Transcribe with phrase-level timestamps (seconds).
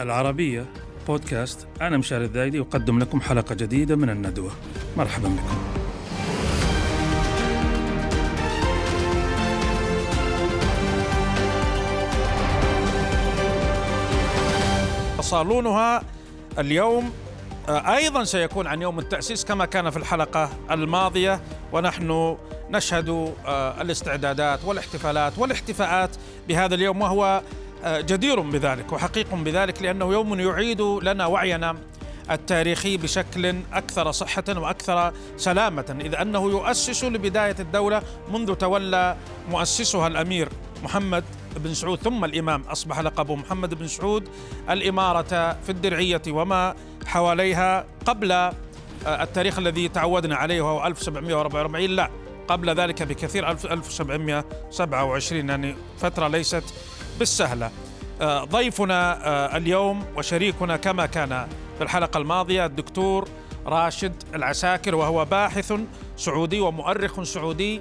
[0.00, 0.64] العربية
[1.06, 1.66] بودكاست.
[1.80, 4.50] أنا مشاري الذايدي أقدم لكم حلقة جديدة من الندوة.
[4.96, 5.78] مرحبا بكم.
[15.20, 16.02] صالونها
[16.58, 17.12] اليوم
[17.68, 21.40] آه، أيضا سيكون عن يوم التأسيس كما كان في الحلقة الماضية
[21.72, 22.36] ونحن
[22.70, 26.10] نشهد آه، الاستعدادات والاحتفالات والاحتفاءات
[26.48, 27.42] بهذا اليوم وهو
[27.86, 31.76] جدير بذلك وحقيق بذلك لأنه يوم يعيد لنا وعينا
[32.30, 38.02] التاريخي بشكل أكثر صحة وأكثر سلامة إذ أنه يؤسس لبداية الدولة
[38.32, 39.16] منذ تولى
[39.50, 40.48] مؤسسها الأمير
[40.82, 41.24] محمد
[41.56, 44.28] بن سعود ثم الإمام أصبح لقبه محمد بن سعود
[44.70, 46.74] الإمارة في الدرعية وما
[47.06, 48.52] حواليها قبل آه،
[49.06, 52.10] التاريخ الذي تعودنا عليه وهو 1744 لا
[52.48, 56.64] قبل ذلك بكثير 1727 يعني فترة ليست
[57.18, 57.70] بالسهلة.
[58.20, 61.46] آه، ضيفنا آه، اليوم وشريكنا كما كان
[61.78, 63.28] في الحلقة الماضية الدكتور
[63.66, 65.72] راشد العساكر وهو باحث
[66.16, 67.80] سعودي ومؤرخ سعودي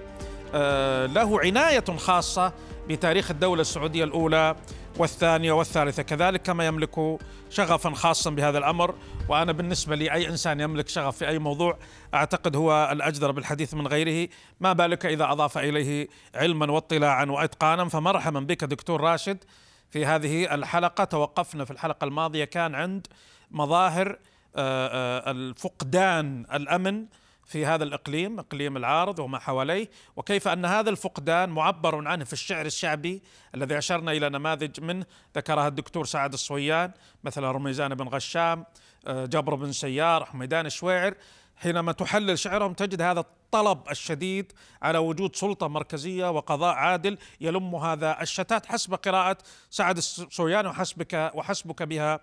[1.05, 2.53] له عناية خاصة
[2.89, 4.55] بتاريخ الدولة السعودية الأولى
[4.99, 8.95] والثانية والثالثة كذلك كما يملك شغفا خاصا بهذا الأمر.
[9.29, 11.77] وأنا بالنسبة لي أي إنسان يملك شغف في أي موضوع
[12.13, 14.29] أعتقد هو الأجدر بالحديث من غيره.
[14.59, 17.89] ما بالك إذا أضاف إليه علما واطلاعا وإتقانا.
[17.89, 19.43] فمرحبا بك دكتور راشد
[19.89, 21.03] في هذه الحلقة.
[21.03, 23.07] توقفنا في الحلقة الماضية كان عند
[23.51, 24.19] مظاهر
[24.55, 27.05] آه، آه، الفقدان الأمن.
[27.47, 32.65] في هذا الإقليم إقليم العارض وما حواليه وكيف أن هذا الفقدان معبر عنه في الشعر
[32.65, 33.21] الشعبي
[33.55, 36.91] الذي أشرنا إلى نماذج منه ذكرها الدكتور سعد الصويان
[37.23, 38.65] مثل رميزان بن غشام
[39.07, 41.13] آه، جبر بن سيار حميدان الشويعر
[41.55, 48.21] حينما تحلل شعرهم تجد هذا الطلب الشديد على وجود سلطة مركزية وقضاء عادل يلم هذا
[48.21, 48.65] الشتات.
[48.65, 49.37] حسب قراءة
[49.69, 52.19] سعد الصويان وحسبك وحسبك بها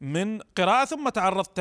[0.00, 1.58] من قراءة ثم تعرضت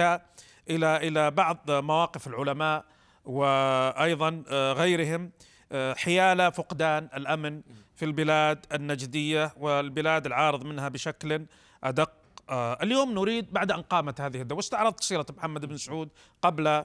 [0.69, 2.85] إلى إلى بعض مواقف العلماء
[3.25, 5.31] وأيضا آه، غيرهم
[5.71, 7.61] آه، حيال فقدان الأمن
[7.95, 11.45] في البلاد النجدية والبلاد العارض منها بشكل
[11.83, 12.11] أدق
[12.49, 16.09] آه، اليوم نريد بعد أن قامت هذه الدولة واستعرضت سيرة محمد بن سعود
[16.41, 16.83] قبل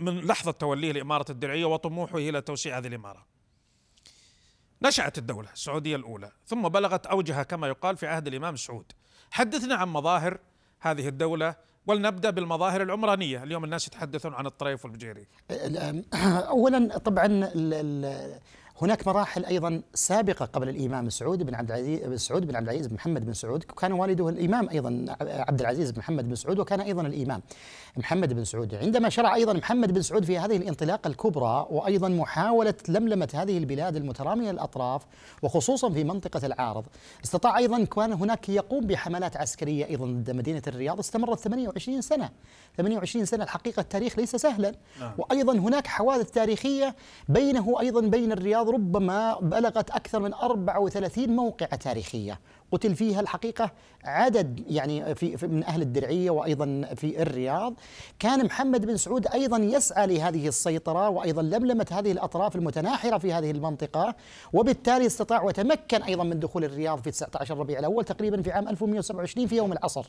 [0.00, 3.26] من لحظة توليه لاماره الدرعية وطموحه إلى توسيع هذه الإمارة.
[4.82, 8.92] نشأت الدولة السعودية الأولى ثم بلغت أوجها كما يقال في عهد الإمام سعود
[9.30, 10.38] حدثنا عن مظاهر
[10.80, 11.56] هذه الدولة
[11.86, 15.26] ولنبدأ بالمظاهر العمرانية، اليوم الناس يتحدثون عن الطريف والبجيري.
[16.22, 17.50] اولا طبعا
[18.82, 22.94] هناك مراحل أيضا سابقة قبل الإمام سعود بن عبد العزيز سعود بن عبد العزيز بن
[22.94, 27.02] محمد بن سعود كان والده الإمام أيضا عبد العزيز بن محمد بن سعود وكان أيضا
[27.02, 27.42] الإمام
[27.96, 28.74] محمد بن سعود.
[28.74, 33.96] عندما شرع أيضا محمد بن سعود في هذه الانطلاقة الكبرى وأيضا محاولة لملمة هذه البلاد
[33.96, 35.02] المترامية الأطراف
[35.42, 36.84] وخصوصا في منطقة العارض
[37.24, 42.30] استطاع أيضا كان هناك يقوم بحملات عسكرية أيضا ضد مدينة الرياض استمرت 28 سنة.
[42.76, 44.74] 28 سنة الحقيقة التاريخ ليس سهلا.
[45.00, 45.12] نعم.
[45.18, 46.96] وأيضا هناك حوادث تاريخية
[47.28, 52.40] بينه أيضا بين الرياض ربما بلغت أكثر من 34 موقعة تاريخية.
[52.72, 53.70] قتل فيها الحقيقة
[54.04, 57.74] عدد يعني في, من أهل الدرعية وأيضا في الرياض.
[58.18, 63.50] كان محمد بن سعود أيضا يسعى لهذه السيطرة وأيضا لملمه هذه الأطراف المتناحرة في هذه
[63.50, 64.14] المنطقة
[64.52, 69.46] وبالتالي استطاع وتمكن أيضا من دخول الرياض في 19 ربيع الأول تقريبا في عام 1127
[69.46, 70.06] في يوم العصر.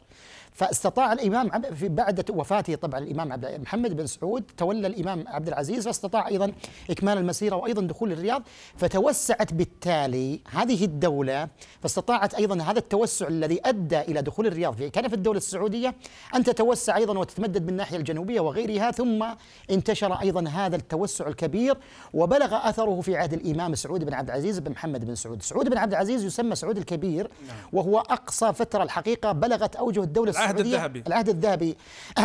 [0.51, 5.85] فاستطاع الإمام في بعد وفاته طبعا الإمام عبد محمد بن سعود تولى الإمام عبد العزيز
[5.85, 6.51] فاستطاع أيضا
[6.89, 8.43] إكمال المسيرة وأيضا دخول الرياض
[8.77, 11.47] فتوسعت بالتالي هذه الدولة
[11.81, 15.95] فاستطاعت أيضا أيضا هذا التوسع الذي أدى إلى دخول الرياض في كان في الدولة السعودية.
[16.35, 19.25] أن تتوسع أيضا وتتمدد من الناحية الجنوبية وغيرها ثم
[19.71, 21.77] انتشر أيضا هذا التوسع الكبير
[22.13, 25.77] وبلغ أثره في عهد الإمام سعود بن عبد العزيز بن محمد بن سعود، سعود بن
[25.77, 27.57] عبد العزيز يسمى سعود الكبير نعم.
[27.73, 31.03] وهو أقصى فترة الحقيقة بلغت أوجه الدولة العهد السعودية الذهبي.
[31.07, 31.77] العهد الذهبي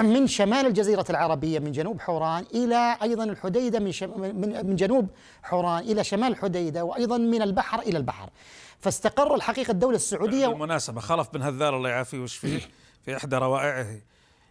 [0.02, 5.06] من شمال الجزيرة العربية من جنوب حوران إلى أيضا الحديدة من من من جنوب
[5.42, 8.30] حوران إلى شمال الحديدة وأيضا من البحر إلى البحر.
[8.82, 12.60] فاستقر الحقيقة الدولة السعودية بالمناسبة خلف بن هذال الله يعافيه ويشفيه
[13.04, 14.00] في إحدى روائعه.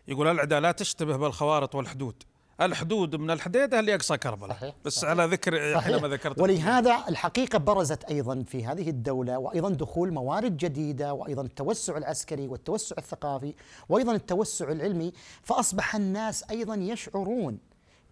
[0.08, 2.24] يقول العدا لا تشتبه بالخوارط والحدود.
[2.62, 4.58] الحدود من الحديدة اللي اقصى كربلاء.
[4.58, 5.10] صحيح بس صحيح.
[5.10, 6.40] على ذكر حينما ذكرت.
[6.40, 12.96] ولهذا الحقيقة برزت أيضا في هذه الدولة وأيضا دخول موارد جديدة وأيضا التوسع العسكري والتوسع
[12.98, 13.54] الثقافي
[13.90, 15.14] وأيضا التوسع العلمي
[15.44, 17.58] فأصبح الناس أيضا يشعرون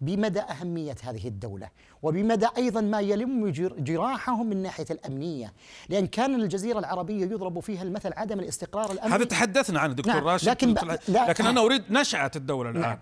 [0.00, 1.68] بمدى أهمية هذه الدولة
[2.02, 3.48] وبمدى أيضا ما يلم
[3.78, 5.52] جراحهم من ناحية الأمنية.
[5.88, 9.14] لأن كان الجزيرة العربية يضرب فيها المثل عدم الاستقرار الأمني.
[9.14, 10.48] هذا تحدثنا عنه دكتور نعم راشد.
[10.48, 10.74] لكن,
[11.08, 12.82] لا لكن أنا أريد نشأة الدولة الآن.
[12.82, 12.98] نعم.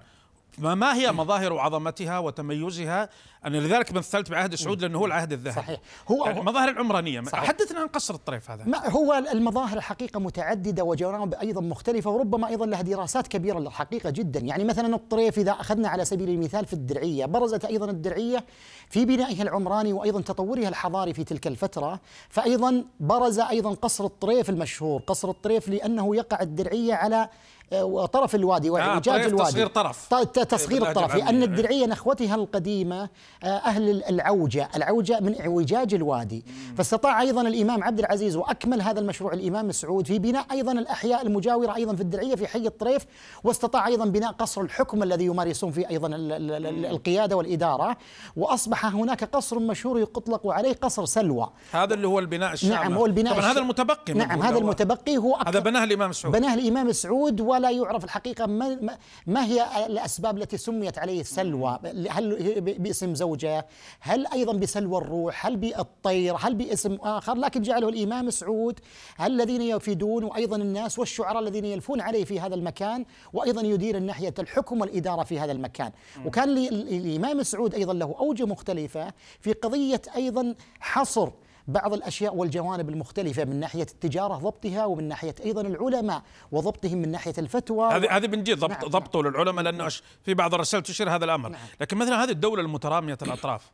[0.59, 3.09] ما ما هي مظاهر عظمتها وتميزها؟
[3.45, 5.57] أنا لذلك مثلت بعهد سعود لأنه هو العهد الذهبي.
[5.57, 5.81] صحيح.
[6.09, 7.45] هو يعني المظاهر العمرانية صحيح.
[7.45, 8.65] حدثنا عن قصر الطريف هذا.
[8.65, 14.41] ما هو المظاهر الحقيقة متعددة وجوانب أيضا مختلفة وربما أيضا لها دراسات كبيرة الحقيقة جدا.
[14.41, 18.45] يعني مثلا الطريف إذا أخذنا على سبيل المثال في الدرعية برزت أيضا الدرعية
[18.89, 25.01] في بنائها العمراني وأيضا تطورها الحضاري في تلك الفترة فأيضا برز أيضا قصر الطريف المشهور
[25.07, 27.29] قصر الطريف لأنه يقع الدرعية على
[27.73, 29.51] آه، طرف الوادي وإعجاج طريف الوادي.
[29.51, 30.09] تصغير طرف.
[30.11, 31.43] ط- ت- تصغير الطرف لأن.
[31.43, 33.09] الدرعية نخوتها القديمة
[33.45, 34.69] آه، أهل العوجة.
[34.77, 36.45] العوجة من اعوجاج الوادي.
[36.79, 41.75] فاستطاع أيضا الإمام عبد العزيز وأكمل هذا المشروع الإمام مسعود في بناء أيضا الأحياء المجاورة
[41.77, 43.07] أيضا في الدرعية في حي الطريف
[43.45, 47.97] واستطاع أيضا بناء قصر الحكم الذي يمارسون فيه أيضا ال- ال- ال- القيادة والإدارة.
[48.37, 51.51] وأصبح هناك قصر مشهور يطلق عليه قصر سلوى.
[51.73, 55.17] هذا اللي هو البناء الشامل نعم هو البناء طبعا الش- هذا المتبقي نعم هذا المتبقي
[55.17, 58.97] هو هذا أكثر بناه الإمام سعود بناه الإمام سعود ولا يعرف الحقيقة ما,
[59.27, 61.79] ما- هي الأسباب التي سميت عليه السلوى
[62.11, 63.67] هل باسم زوجة؟
[64.01, 68.81] هل أيضا بسلوى الروح؟ هل بالطير؟ هل باسم آخر؟ لكن جعله الإمام سعود
[69.21, 74.81] الذين يفيدون وأيضا الناس والشعراء الذين يلفون عليه في هذا المكان وأيضا يدير الناحية الحكم
[74.81, 75.93] والإدارة في هذا المكان.
[76.27, 81.31] وكان الإمام سعود أيضا له أوجه مختلفة في قضية أيضا حصر
[81.69, 86.23] بعض الأشياء والجوانب المختلفة من ناحية التجارة ضبطها ومن ناحية أيضا العلماء
[86.53, 90.55] وضبطهم من ناحية الفتوى هذه هذه بنجي ضبط نعم، ضبطه للعلماء لأنه أش- في بعض
[90.55, 91.61] الرسائل تشير هذا الأمر نعم.
[91.81, 93.71] لكن مثلا هذه الدولة المترامية الأطراف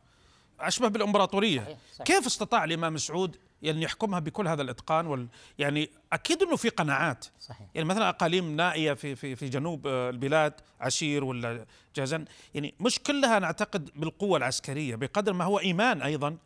[0.59, 2.07] أشبه بالإمبراطورية صحيح، صحيح.
[2.07, 5.27] كيف استطاع الإمام سعود يعني يحكمها بكل هذا الإتقان وال
[5.59, 7.67] يعني أكيد إنه في قناعات صحيح.
[7.75, 11.65] يعني مثلا أقاليم نائية في في في جنوب آه، البلاد عشير ولا
[11.95, 16.37] جازان يعني مش كلها نعتقد بالقوة العسكرية بقدر ما هو إيمان أيضا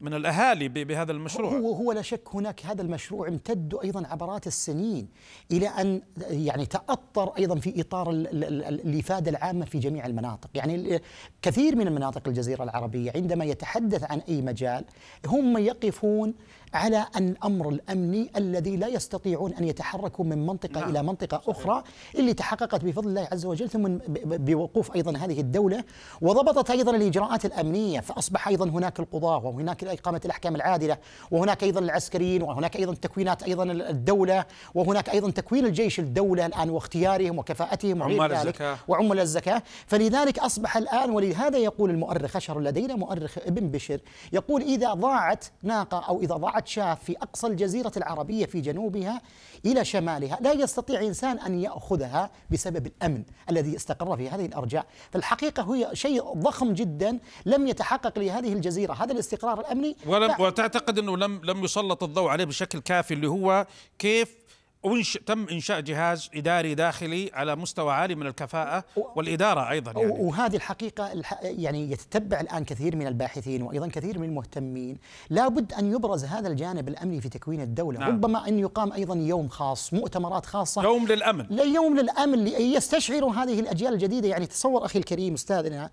[0.00, 1.52] من الأهالي ب- بهذا المشروع.
[1.58, 5.08] هو هو لا شك هناك هذا المشروع امتد أيضا عبرات السنين
[5.52, 10.50] إلى أن يعني تأطر أيضا في إطار ال- ال- ال- الإفادة العامة في جميع المناطق،
[10.54, 11.00] يعني
[11.42, 14.84] كثير من المناطق الجزيرة العربية عندما يتحدث عن أي مجال
[15.26, 16.34] هم يقفون
[16.74, 20.90] على الأمر الأمني الذي لا يستطيعون أن يتحركوا من منطقة نعم.
[20.90, 21.82] إلى منطقة أخرى
[22.14, 25.84] اللي تحققت بفضل الله عز وجل ثم بوقوف أيضا هذه الدولة
[26.20, 30.96] وضبطت أيضا الإجراءات الأمنية فأصبح أيضا هناك القضاة وهناك اقامه الأحكام العادلة
[31.30, 34.44] وهناك أيضا العسكريين وهناك أيضا تكوينات أيضا الدولة
[34.74, 38.76] وهناك أيضا تكوين الجيش الدولة الآن واختيارهم وكفاءتهم وغير ذلك الزكاة.
[38.88, 44.00] وعمل الزكاة فلذلك أصبح الآن ولهذا يقول المؤرخ أشهر لدينا مؤرخ ابن بشر
[44.32, 49.22] يقول إذا ضاعت ناقة أو إذا ضاعت شاة في أقصى الجزيرة العربية في جنوبها
[49.66, 50.38] إلى شمالها.
[50.40, 54.86] لا يستطيع إنسان أن يأخذها بسبب الأمن الذي استقر في هذه الأرجاء.
[55.10, 58.92] فالحقيقة هي شيء ضخم جدا لم يتحقق لهذه الجزيرة.
[58.92, 59.96] هذا الاستقرار الأمني.
[60.06, 60.34] ولم.
[60.38, 63.66] وتعتقد أنه لم لم يسلط الضوء عليه بشكل كافي اللي هو
[63.98, 64.39] كيف
[64.86, 68.84] أنش تم إنشاء جهاز إداري داخلي على مستوى عالي من الكفاءة
[69.16, 70.12] والإدارة أيضا يعني.
[70.12, 74.98] وهذه الحقيقة الح- يعني يتتبع الآن كثير من الباحثين وأيضا كثير من المهتمين.
[75.30, 77.98] لابد أن يبرز هذا الجانب الأمني في تكوين الدولة.
[78.00, 78.08] نعم.
[78.10, 80.82] ربما أن يقام أيضا يوم خاص مؤتمرات خاصة.
[80.82, 81.46] يوم للأمن.
[81.50, 84.28] لا يوم للأمن ليستشعر هذه الأجيال الجديدة.
[84.28, 85.90] يعني تصور أخي الكريم أستاذنا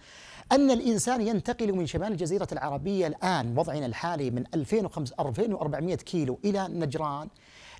[0.52, 6.68] أن الإنسان ينتقل من شمال الجزيرة العربية الآن وضعنا الحالي من 2005 2400 كيلو إلى
[6.70, 7.28] نجران.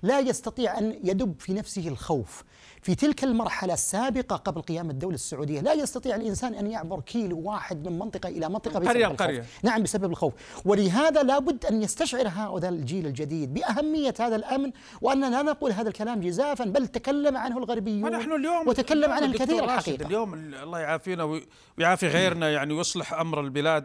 [0.02, 2.44] لا يستطيع أن يدب في نفسه الخوف
[2.82, 7.88] في تلك المرحلة السابقة قبل قيام الدولة السعودية لا يستطيع الإنسان أن يعبر كيلو واحد
[7.88, 9.20] من منطقة إلى منطقة بسبب قرية الخوف.
[9.22, 9.44] لقرية.
[9.62, 10.32] نعم بسبب الخوف
[10.64, 16.20] ولهذا لابد أن يستشعر هذا الجيل الجديد بأهمية هذا الأمن وأننا لا نقول هذا الكلام
[16.20, 21.24] جزافا بل تكلم عنه الغربيون ونحن اليوم وتكلم عنه الكثير الحقيقة اليوم ال- الله يعافينا
[21.24, 21.46] وي-
[21.78, 23.84] ويعافي غيرنا يعني ويصلح أمر البلاد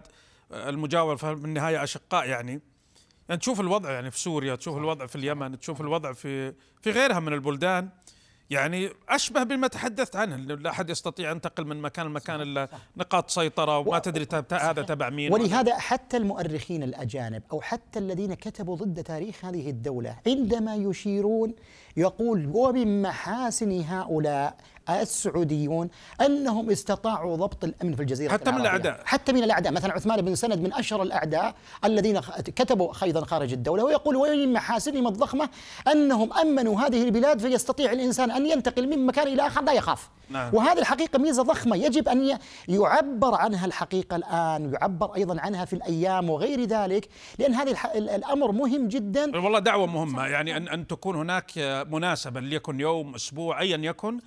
[0.51, 2.61] آه، المجاور ففي النهاية أشقاء يعني
[3.29, 7.19] يعني تشوف الوضع يعني في سوريا تشوف الوضع في اليمن تشوف الوضع في في غيرها
[7.19, 7.89] من البلدان.
[8.49, 13.29] يعني أشبه بما تحدثت عنه لا أحد يستطيع أن ينتقل من مكان لمكان إلا نقاط
[13.29, 18.75] سيطرة وما تدري تب- هذا تبع مين ولهذا حتى المؤرخين الأجانب أو حتى الذين كتبوا
[18.75, 21.53] ضد تاريخ هذه الدولة عندما يشيرون
[21.97, 24.57] يقول ومن محاسن هؤلاء
[24.89, 25.89] السعوديون
[26.21, 28.81] أنهم استطاعوا ضبط الأمن في الجزيرة حتى من العربية.
[28.89, 29.05] الأعداء.
[29.05, 32.19] حتى من الأعداء مثلا عثمان بن سند من أشهر الأعداء الذين
[32.55, 35.49] كتبوا أيضا خارج الدولة ويقول ومن محاسنهم الضخمة
[35.91, 40.55] أنهم أمنوا هذه البلاد فيستطيع الإنسان أن ينتقل من مكان إلى آخر لا يخاف نعم.
[40.55, 42.37] وهذه الحقيقة ميزة ضخمة يجب ي-
[42.67, 47.09] يعبر عنها الحقيقة الآن يعبر أيضا عنها في الأيام وغير ذلك
[47.39, 51.51] لأن هذه الح- ال- الأمر مهم جدا والله دعوة مهمة يعني أن أن تكون هناك
[51.91, 54.19] مناسبة ليكن يوم أسبوع أيا يكن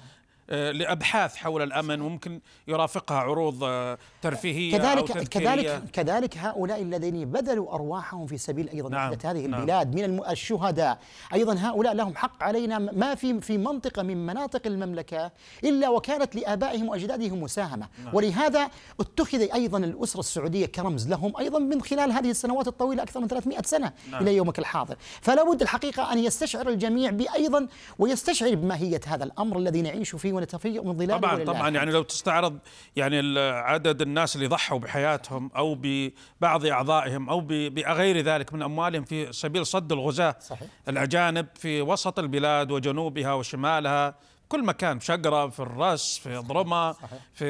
[0.49, 7.75] لأبحاث حول الأمن وممكن يرافقها عروض آه، ترفيهية كذلك أو كذلك كذلك هؤلاء الذين بذلوا
[7.75, 9.61] أرواحهم في سبيل أيضا نعم وحده هذه نعم.
[9.61, 10.99] البلاد من الشهداء.
[11.35, 15.31] أيضا هؤلاء لهم حق علينا ما في في منطقة من مناطق المملكة
[15.65, 17.89] إلا وكانت لآبائهم وأجدادهم مساهمة.
[18.05, 18.15] نعم.
[18.15, 23.29] ولهذا اتخذ أيضا الأسرة السعودية كرمز لهم أيضا من خلال هذه السنوات الطويلة أكثر من
[23.29, 24.23] 300 سنة نعم.
[24.23, 24.97] إلى يومك الحاضر.
[25.21, 30.83] فلا بد الحقيقة أن يستشعر الجميع بايضا ويستشعر بماهية هذا الأمر الذي نعيش فيه ونتفيأ
[30.83, 31.69] من ظلاله طبعا طبعا.
[31.69, 32.59] يعني لو تستعرض
[32.97, 39.33] يعني عدد الناس اللي ضحوا بحياتهم أو ببعض أعضائهم أو بغير ذلك من أموالهم في
[39.33, 40.37] سبيل صد الغزاة.
[40.41, 40.69] صحيح.
[40.89, 44.15] الأجانب في وسط البلاد وجنوبها وشمالها
[44.49, 46.93] كل مكان في شقرة في الرس في ضرمة
[47.35, 47.45] في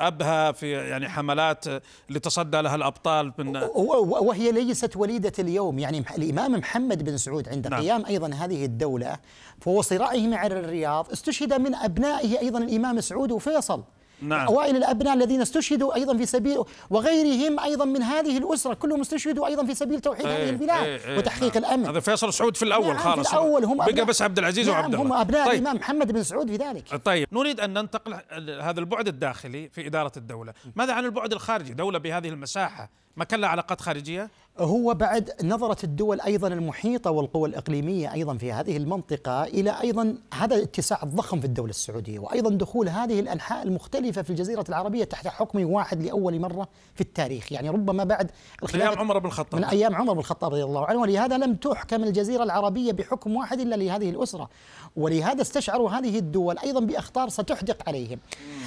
[0.00, 1.66] أبها في يعني حملات
[2.08, 5.78] اللي تصدى لها الأبطال من وهي ليست وليدة اليوم.
[5.78, 7.80] يعني الإمام محمد بن سعود عند نعم.
[7.80, 9.16] قيام أيضا هذه الدولة
[9.60, 13.82] فوصراعه مع الرياض استشهد من أبنائه أيضا الإمام سعود وفيصل.
[14.22, 14.46] نعم.
[14.46, 18.74] أوائل الأبناء الذين استشهدوا أيضا في سبيل وغيرهم أيضا من هذه الأسرة.
[18.74, 21.64] كلهم استشهدوا أيضا في سبيل توحيد إيه هذه البلاد إيه إيه وتحقيق نعم.
[21.64, 21.86] الأمن.
[21.86, 23.28] هذا فيصل سعود في الأول نعم خالص.
[23.28, 25.06] في الأول هم بقى بس عبد العزيز نعم وعبد الله.
[25.06, 25.54] هم أبناء طيب.
[25.54, 27.00] الإمام محمد بن سعود في ذلك.
[27.04, 28.14] طيب نريد أن ننتقل
[28.60, 30.52] هذا البعد الداخلي في إدارة الدولة.
[30.76, 32.90] ماذا عن البعد الخارجي؟ دولة بهذه المساحة.
[33.20, 38.52] ما كان لها علاقات خارجية؟ هو بعد نظرت الدول أيضا المحيطة والقوى الإقليمية أيضا في
[38.52, 44.22] هذه المنطقة إلى أيضا هذا الاتساع الضخم في الدولة السعودية وأيضا دخول هذه الأنحاء المختلفة
[44.22, 47.52] في الجزيرة العربية تحت حكم واحد لأول مرة في التاريخ.
[47.52, 48.30] يعني ربما بعد
[48.62, 49.60] من أيام عمر بن الخطاب.
[49.60, 53.60] من أيام عمر بن الخطاب رضي الله عنه ولهذا لم تحكم الجزيرة العربية بحكم واحد
[53.60, 54.50] إلا لهذه الأسرة.
[54.96, 58.18] ولهذا استشعروا هذه الدول أيضا بأخطار ستحدق عليهم.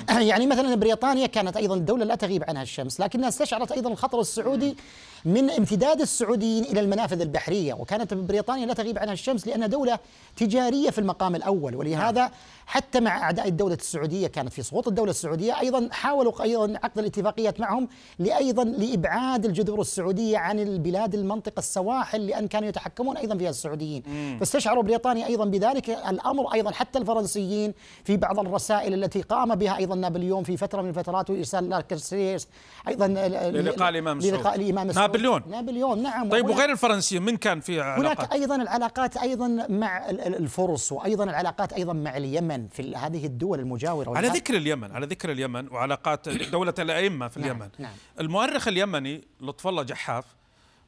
[0.30, 4.43] يعني مثلا بريطانيا كانت أيضا الدولة لا تغيب عنها الشمس لكنها استشعرت أيضا الخطر السعودي
[5.26, 10.00] من امتداد السعوديين إلى المنافذ البحرية وكانت بريطانيا لا تغيب عنها الشمس لانها دولة
[10.38, 12.32] تجارية في المقام الأول ولهذا نعم.
[12.66, 17.60] حتى مع أعداء الدولة السعودية كانت في سقوط الدولة السعودية أيضا حاولوا أيضا عقد الاتفاقيات
[17.60, 17.88] معهم
[18.20, 24.04] لايضا لإبعاد الجذور السعودية عن البلاد المنطقة السواحل لأن كانوا يتحكمون أيضا فيها السعوديين.
[24.40, 27.74] فاستشعروا بريطانيا أيضا بذلك الأمر أيضا حتى الفرنسيين
[28.04, 31.84] في بعض الرسائل التي قام بها أيضا نابليون في فترة من الفترات وارسال
[32.88, 35.44] أيضا للقاء الإمام للقاء الإمام نابليون.
[35.48, 36.30] نابليون نعم.
[36.30, 41.74] طيب وغير الفرنسيين من كان في علاقات هناك أيضا العلاقات أيضا مع الفرس وأيضا العلاقات
[41.74, 44.18] أيضا مع اليمن في هذه الدول المجاورة.
[44.18, 47.70] على ذكر اليمن على ذكر اليمن وعلاقات دولة الأئمة في نعم اليمن.
[47.80, 47.94] نعم.
[48.20, 50.26] المؤرخ اليمني لطف الله جحاف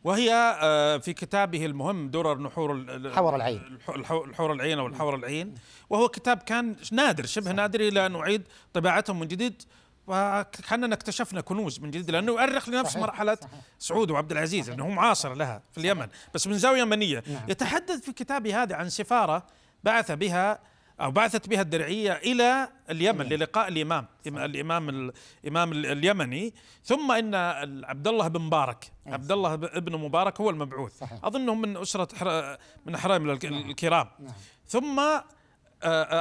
[0.04, 3.62] وهي آه، في كتابه المهم درر نحور حور العين.
[3.90, 5.54] الحور العين أو الحور العين
[5.90, 8.42] وهو كتاب كان نادر شبه نادر إلى أن أعيد
[8.74, 9.64] طباعته من جديد.
[10.08, 13.60] وكأننا اكتشفنا كنوز من جديد لأنه يؤرخ لنفس صحيح مرحلة صحيح.
[13.80, 17.24] سعود وعبد العزيز انه هو معاصر لها في اليمن بس من زاوية يمنية.
[17.28, 17.50] نعم.
[17.50, 19.46] يتحدث في كتابه هذا عن سفارة
[19.84, 20.60] بعث بها
[21.02, 24.38] أو بعثت بها الدرعية إلى اليمن للقاء الإمام صحيح.
[24.38, 25.12] الإمام
[25.44, 26.54] الإمام اليمني.
[26.84, 27.36] ثم إن
[27.86, 30.98] عبد الله بن مبارك عبد الله ابن مبارك هو المبعوث.
[31.00, 31.26] صحيح.
[31.26, 32.08] أظنهم من أسرة
[32.86, 34.08] من حرام الكرام.
[34.20, 34.34] نعم.
[34.68, 35.24] ثم آه، آه،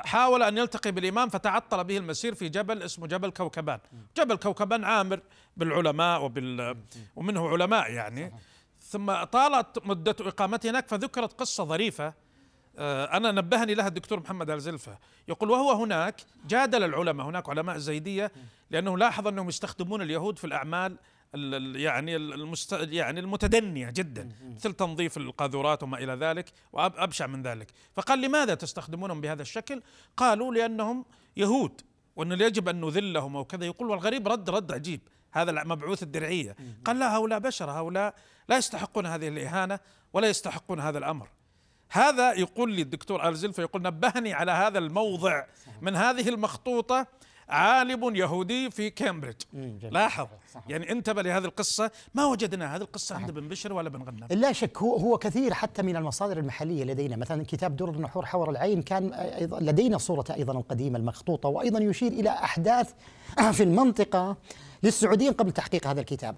[0.04, 3.78] حاول أن يلتقي بالإمام فتعطل به المسير في جبل اسمه جبل كوكبان.
[4.16, 5.20] جبل كوكبان عامر
[5.56, 6.76] بالعلماء وبال
[7.16, 8.32] ومنه علماء يعني.
[8.80, 12.14] ثم طالت مدة إقامته هناك فذكرت قصة ظريفة.
[12.78, 18.32] آه، أنا نبهني لها الدكتور محمد الزلفه يقول وهو هناك جادل العلماء هناك علماء الزيديه
[18.70, 20.96] لأنه لاحظ أنهم يستخدمون اليهود في الأعمال
[21.74, 24.28] يعني المست يعني المتدنية جدا.
[24.56, 27.70] مثل تنظيف القاذورات وما إلى ذلك وابشع من ذلك.
[27.94, 29.82] فقال لماذا تستخدمونهم بهذا الشكل؟
[30.16, 31.04] قالوا لأنهم
[31.36, 31.80] يهود
[32.16, 33.66] وأن يجب أن نذلهم أو كذا.
[33.66, 35.00] يقول والغريب رد رد عجيب.
[35.32, 36.56] هذا مبعوث الدرعية.
[36.84, 38.14] قال لا هؤلاء بشر هؤلاء
[38.48, 39.78] لا يستحقون هذه الإهانة
[40.12, 41.28] ولا يستحقون هذا الأمر.
[41.90, 45.44] هذا يقول لي الدكتور آل زلفة يقول نبهني على هذا الموضع
[45.82, 47.06] من هذه المخطوطة
[47.48, 49.42] عالم يهودي في كامبريدج.
[49.82, 50.26] لاحظ.
[50.68, 51.90] يعني انتبه لهذه القصة.
[52.14, 54.26] ما وجدنا هذه القصة عند بن بشر ولا بن غنم.
[54.30, 57.16] لا شك هو هو كثير حتى من المصادر المحلية لدينا.
[57.16, 59.10] مثلا كتاب در النحور حور العين كان
[59.60, 62.92] لدينا صورة أيضا القديمة المخطوطة وأيضا يشير إلى أحداث
[63.52, 64.36] في المنطقة
[64.82, 66.36] للسعوديين قبل تحقيق هذا الكتاب.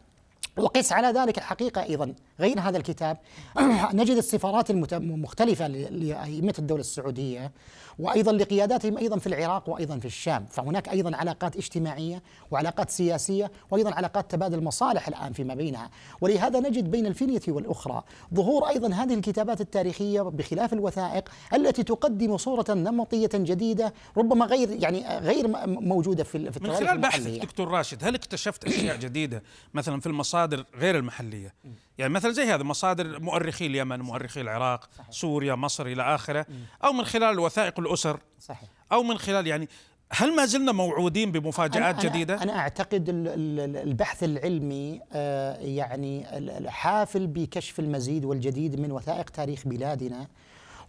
[0.57, 2.15] وقس على ذلك الحقيقة أيضا.
[2.41, 3.19] غير هذا الكتاب
[4.01, 7.53] نجد السفارات المختلفة لأئمة الدولة السعودية.
[7.99, 13.95] وأيضا لقياداتهم أيضا في العراق وأيضا في الشام، فهناك أيضا علاقات اجتماعية وعلاقات سياسية وأيضا
[13.95, 18.03] علاقات تبادل مصالح الآن فيما بينها، ولهذا نجد بين الفينيه والأخرى
[18.35, 25.19] ظهور أيضا هذه الكتابات التاريخية بخلاف الوثائق التي تقدم صورة نمطية جديدة ربما غير يعني
[25.19, 29.43] غير موجودة في في من خلال بحثك دكتور راشد هل اكتشفت أشياء جديدة
[29.75, 31.55] مثلا في المصادر غير المحلية؟
[31.99, 35.11] يعني مثلا زي هذا مصادر مؤرخي اليمن مؤرخي العراق صحيح.
[35.11, 36.47] سوريا مصر إلى آخره
[36.85, 38.69] أو من خلال الوثائق الأسر صحيح.
[38.93, 39.69] أو من خلال يعني
[40.13, 46.27] هل ما زلنا موعودين بمفاجآت أنا جديدة؟ أنا أعتقد ال- ال- البحث العلمي آه، يعني
[46.71, 50.27] حافل بكشف المزيد والجديد من وثائق تاريخ بلادنا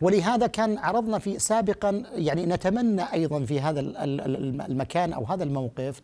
[0.02, 5.26] ولهذا كان عرضنا في سابقا يعني نتمنى أيضا في هذا ال- ال- ال- المكان أو
[5.26, 6.02] هذا الموقف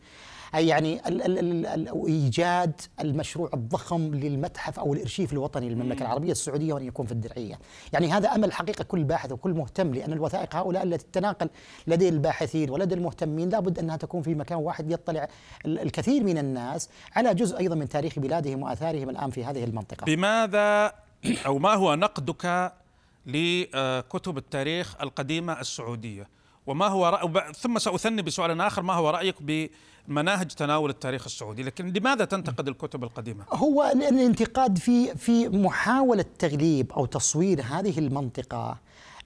[0.55, 6.31] أي يعني ال ال ال ال إيجاد المشروع الضخم للمتحف أو الإرشيف الوطني للمملكة العربية
[6.31, 7.60] السعودية وأن يكون في الدرعية،
[7.93, 11.50] يعني هذا أمل حقيقه كل باحث وكل مهتم لأن الوثائق هؤلاء التي تتناقل
[11.88, 15.27] لدى الباحثين ولدى المهتمين لابد أنها تكون في مكان واحد يطلع
[15.65, 20.05] ال- الكثير من الناس على جزء أيضا من تاريخ بلادهم وآثارهم الآن في هذه المنطقة.
[20.05, 20.93] بماذا
[21.45, 22.74] أو ما هو نقدك
[23.25, 26.27] لكتب التاريخ القديمة السعودية؟
[26.67, 29.36] وما هو رأي ثم سأثني بسؤال آخر ما هو رأيك
[30.08, 36.25] بمناهج تناول التاريخ السعودي؟ لكن لماذا تنتقد الكتب القديمة؟ هو ال- الانتقاد في في محاولة
[36.39, 38.77] تغليب أو تصوير هذه المنطقة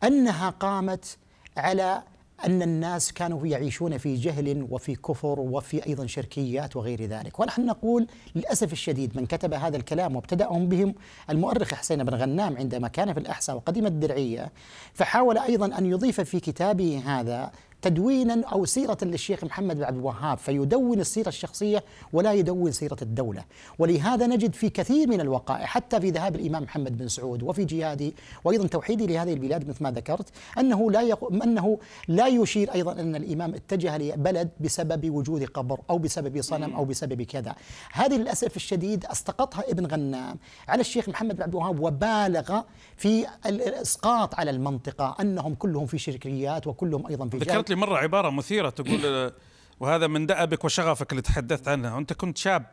[0.04, 1.18] أنها قامت
[1.58, 2.04] على
[2.46, 7.40] أن الناس كانوا يعيشون في جهل وفي كفر وفي أيضا شركيات وغير ذلك.
[7.40, 10.96] ونحن نقول للأسف الشديد من كتب هذا الكلام وابتدأهم بهم
[11.30, 14.52] المؤرخ حسين بن غنام عندما كان في الأحساء وقدم الدرعية
[14.94, 20.38] فحاول أيضا أن يضيف في كتابه هذا تدوينا أو سيرة للشيخ محمد بن عبد الوهاب
[20.38, 23.44] فيدون السيرة الشخصية ولا يدون سيرة الدولة.
[23.80, 28.12] ولهذا نجد في كثير من الوقائع حتى في ذهاب الإمام محمد بن سعود وفي جهاده
[28.44, 30.30] وأيضا توحيده لهذه البلاد مثل ما ذكرت
[30.60, 31.44] أنه لا يق...
[31.44, 36.86] أنه لا يشير أيضا أن الإمام اتجه لبلد بسبب وجود قبر أو بسبب صنم أو
[36.86, 37.56] بسبب كذا.
[37.92, 42.62] هذه للأسف الشديد اسقطها ابن غنام على الشيخ محمد بن عبد الوهاب وبالغ
[42.98, 48.30] في الإسقاط على المنطقة أنهم كلهم في شركيات وكلهم أيضا في ذكرت لي مرة عبارة
[48.30, 49.34] مثيرة تقول آه،
[49.80, 52.66] وهذا من دأبك وشغفك اللي تحدثت عنها وأنت كنت شاب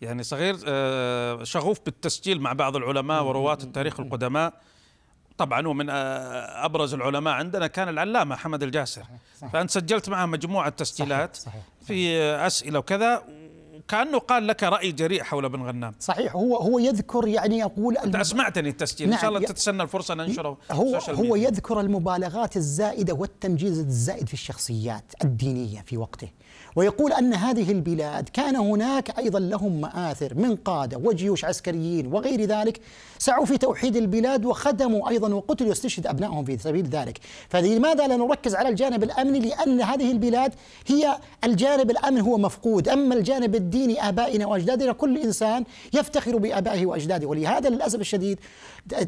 [0.00, 4.52] يعني صغير آه، شغوف بالتسجيل مع بعض العلماء ورواة التاريخ القدماء
[5.38, 9.02] طبعا ومن آه، أبرز العلماء عندنا كان العلامة حمد الجاسر.
[9.52, 11.62] فأنت سجلت معه مجموعة تسجيلات صحيح، صحيح.
[11.86, 13.22] في أسئلة وكذا
[13.88, 18.16] كأنه قال لك رأي جريء حول ابن غنام صحيح هو هو يذكر يعني يقول أنت
[18.16, 21.36] أسمعتني التسجيل نعم، شاء الله تتسنى الفرصة ننشره هو هو.
[21.36, 26.28] يذكر المبالغات الزائدة والتمجيز الزائد في الشخصيات الدينية في وقته
[26.76, 32.80] ويقول أن هذه البلاد كان هناك أيضا لهم مآثر من قادة وجيوش عسكريين وغير ذلك
[33.18, 37.18] سعوا في توحيد البلاد وخدموا أيضا وقتلوا واستشهد أبنائهم في سبيل ذلك.
[37.48, 40.54] فلماذا لا نركز على الجانب الأمني؟ لأن هذه البلاد
[40.86, 42.88] هي الجانب الأمن هو مفقود.
[42.88, 47.26] أما الجانب الديني آبائنا وأجدادنا كل إنسان يفتخر بآبائه وأجداده.
[47.26, 48.38] ولهذا للأسف الشديد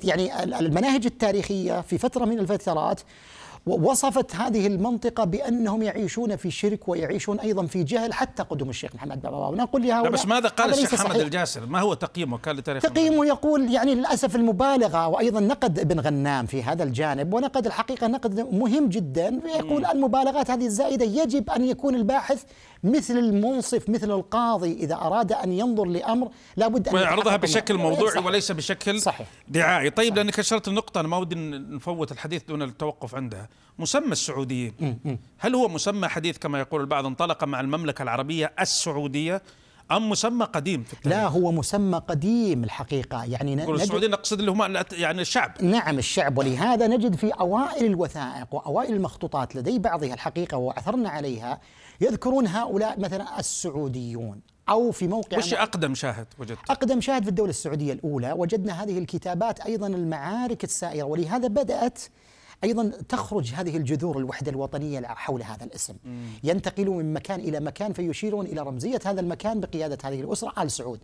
[0.05, 3.01] يعني المناهج التاريخية في فترة من الفترات
[3.67, 9.23] وصفت هذه المنطقة بأنهم يعيشون في شرك ويعيشون أيضا في جهل حتى قدم الشيخ محمد
[9.23, 11.23] بن عبد ونقول لا لهؤلاء بس ماذا قال الشيخ محمد صحيح.
[11.25, 16.47] الجاسر؟ ما هو تقييمه؟ كان لتاريخ تقييمه يقول يعني للأسف المبالغة وأيضا نقد ابن غنام
[16.47, 19.41] في هذا الجانب ونقد الحقيقة نقد مهم جدا.
[19.59, 22.43] يقول المبالغات هذه الزائدة يجب أن يكون الباحث
[22.85, 24.73] مثل المنصف مثل القاضي.
[24.73, 27.75] إذا أراد أن ينظر لأمر لابد أن ويعرضها بشكل.
[27.75, 28.27] موضوعي صحيح.
[28.27, 29.29] وليس بشكل صحيح.
[29.49, 29.91] دعائي.
[29.91, 33.49] طيب لأنك أشرت النقطه أنا ما ودي نفوت الحديث دون التوقف عندها.
[33.79, 34.99] مسمى السعوديين.
[35.39, 39.43] هل هو مسمى حديث كما يقول البعض انطلق مع المملكة العربية السعودية
[39.91, 43.25] أم مسمى قديم في التاريخ؟ لا هو مسمى قديم الحقيقة.
[43.25, 45.63] يعني نجد- السعوديين نقصد اللي هم يعني الشعب.
[45.63, 46.39] نعم الشعب.
[46.39, 51.61] ولهذا نجد في أوائل الوثائق وأوائل المخطوطات لدي بعضها الحقيقة وعثرنا عليها
[52.01, 57.51] يذكرون هؤلاء مثلا السعوديون أو في موقع وش أقدم شاهد وجدت أقدم شاهد في الدولة
[57.51, 61.05] السعودية الأولى وجدنا هذه الكتابات أيضا المعارك السائرة.
[61.05, 62.03] ولهذا بدأت
[62.65, 65.95] أيضا تخرج هذه الجذور الوحدة الوطنية حول هذا الاسم.
[66.45, 71.01] ينتقل من مكان إلى مكان فيشيرون إلى رمزية هذا المكان بقيادة هذه الأسرة آل سعود.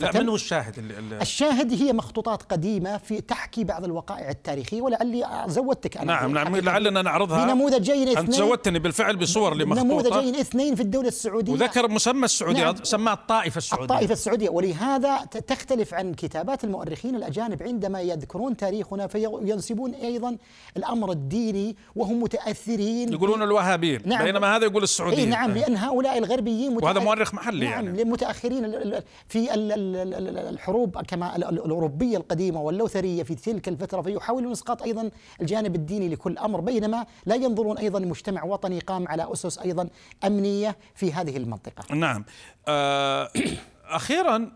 [0.00, 0.78] لا من هو الشاهد
[1.20, 7.02] الشاهد هي مخطوطات قديمة في تحكي بعض الوقائع التاريخية ولعلي زودتك أنا نعم نعم لعلنا
[7.02, 11.52] نعرضها بنموذجين أنت اثنين زودتني بالفعل بصور لمخطوطه نموذجين اثنين في الدولة السعودية.
[11.52, 12.84] وذكر مسمى السعودية نعم.
[12.84, 13.84] سماه الطائفة السعودية.
[13.84, 14.48] الطائفة السعودية.
[14.48, 20.36] ولهذا تختلف عن كتابات المؤرخين الأجانب عندما يذكرون تاريخنا فينسبون أيضا
[20.76, 24.24] الأمر الديني وهم متأثرين يقولون الوهابيين نعم.
[24.24, 28.02] بينما هذا يقول السعوديين اي نعم لأن هؤلاء الغربيين وهذا مؤرخ محلي نعم يعني.
[28.02, 33.68] ال- في ال- ال- ال- ال- الحروب كما ال- ال- الأوروبية القديمة واللوثرية في تلك
[33.68, 39.08] الفترة فيحاولون إسقاط أيضا الجانب الديني لكل أمر بينما لا ينظرون أيضا لمجتمع وطني قام
[39.08, 39.88] على أسس أيضا
[40.26, 41.94] أمنية في هذه المنطقة.
[41.94, 42.24] نعم
[42.68, 43.30] آه،
[43.84, 44.52] أخيرا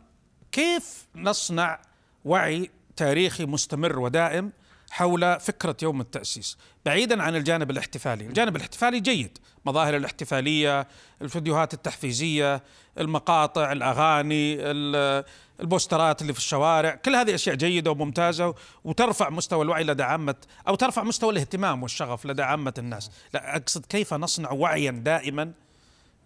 [0.53, 1.81] كيف نصنع
[2.25, 4.53] وعي تاريخي مستمر ودائم
[4.91, 8.27] حول فكرة يوم التأسيس بعيدا عن الجانب الاحتفالي.
[8.27, 9.39] الجانب الاحتفالي جيد.
[9.65, 10.89] مظاهر الاحتفالية
[11.23, 12.63] الفيديوهات التحفيزية
[12.99, 15.25] المقاطع الأغاني ال-
[15.61, 16.95] البوسترات اللي في الشوارع.
[16.95, 20.35] كل هذه أشياء جيدة وممتازة وترفع مستوى الوعي لدى عامة
[20.69, 23.11] أو ترفع مستوى الاهتمام والشغف لدى عامة الناس.
[23.35, 25.53] لا أقصد كيف نصنع وعيا دائما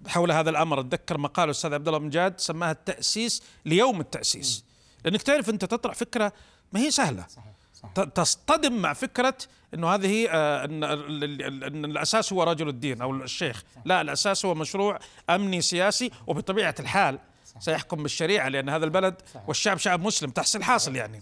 [0.07, 0.81] حول هذا الأمر.
[0.81, 4.65] أتذكر مقال الأستاذ عبد الله بن جاد سماها التأسيس ليوم التأسيس.
[5.05, 6.33] لأنك تعرف أنت تطرح فكرة
[6.73, 7.27] ما هي سهلة.
[7.29, 7.54] صحيح.
[8.15, 9.35] تصطدم مع فكرة
[9.75, 13.63] إنه هذه آه، إن الأساس هو رجل الدين أو الشيخ.
[13.85, 14.99] لا الأساس هو مشروع
[15.31, 17.19] أمني سياسي وبطبيعة الحال.
[17.61, 19.15] سيحكم بالشريعة لأن هذا البلد
[19.49, 21.21] والشعب شعب مسلم تحصيل حاصل يعني.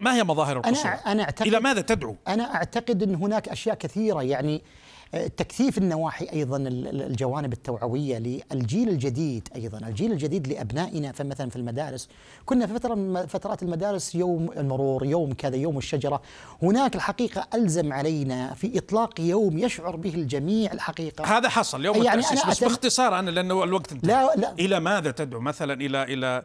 [0.00, 3.74] ما هي مظاهر القصور؟ أنا أنا أعتقد إلى ماذا تدعو؟ أنا أعتقد أن هناك أشياء
[3.74, 4.62] كثيرة يعني
[5.12, 12.08] تكثيف النواحي أيضا الجوانب التوعوية للجيل الجديد أيضا الجيل الجديد لأبنائنا فمثلا في المدارس.
[12.46, 16.22] كنا في فترة من فترات المدارس يوم المرور يوم كذا يوم الشجرة.
[16.62, 21.38] هناك الحقيقة ألزم علينا في إطلاق يوم يشعر به الجميع الحقيقة.
[21.38, 24.10] هذا حصل يوم يعني التأسيس بس باختصار أنا لأنه الوقت انتهى.
[24.10, 24.52] لا لا.
[24.52, 26.42] إلى ماذا تدعو؟ مثلا إلى إلى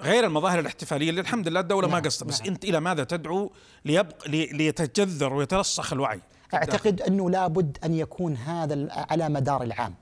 [0.00, 2.50] غير المظاهر الاحتفالية اللي الحمد لله الدولة نعم ما قصت بس نعم.
[2.50, 3.52] أنت إلى ماذا تدعو
[3.84, 6.20] ليبقى ليتجذر ويترسخ الوعي؟
[6.54, 9.94] أعتقد أنه لابد أن يكون هذا على مدار العام.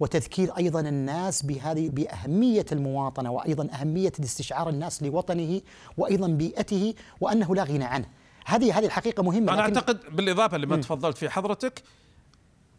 [0.00, 5.60] وتذكير أيضا الناس بهذه بأهمية المواطنة وأيضا أهمية استشعار الناس لوطنه
[5.96, 8.06] وأيضا بيئته وأنه لا غنى عنه.
[8.46, 11.82] هذه هذه الحقيقة مهمة أنا أعتقد بالإضافة لما تفضلت فيه حضرتك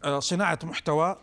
[0.04, 1.16] آه، صناعة محتوى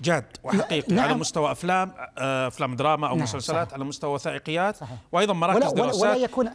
[0.00, 3.74] جاد وحقيقي نعم على مستوى أفلام آه، أفلام دراما أو نعم مسلسلات صحيح.
[3.74, 4.96] على مستوى وثائقيات صحيح.
[5.12, 6.50] وأيضا مراكز ولا دراسات ولا يكون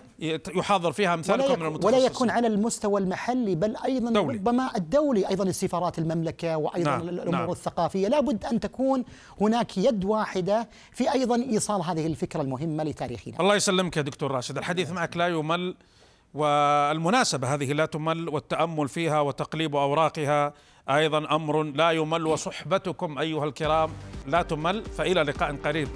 [0.55, 1.95] يحاضر فيها أمثالكم من المتخصصين.
[1.95, 4.37] ولا يكون على المستوى المحلي بل أيضا دولي.
[4.37, 7.51] ربما الدولي أيضا السفارات المملكة وأيضا نعم الأمور نعم.
[7.51, 8.07] الثقافية.
[8.07, 9.03] لابد أن تكون
[9.41, 13.39] هناك يد واحدة في أيضا إيصال هذه الفكرة المهمة لتاريخنا.
[13.39, 14.57] الله يسلمك يا دكتور راشد.
[14.57, 15.75] الحديث معك لا يمل
[16.33, 20.53] والمناسبة هذه لا تمل والتأمل فيها وتقليب أوراقها
[20.89, 23.89] أيضا أمر لا يمل وصحبتكم أيها الكرام
[24.27, 25.87] لا تمل فإلى لقاء قريب.